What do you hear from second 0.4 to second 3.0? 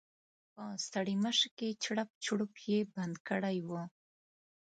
په ستړيمشې کې چړپ چړوپ یې